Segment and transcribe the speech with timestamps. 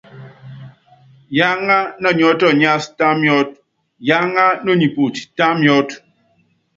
[1.37, 3.49] Yaáŋa nɔ niɔ́tɔ niasɔ́, tá miɔ́t,
[4.07, 5.89] yaáŋa no nipoti, tá miɔ́t.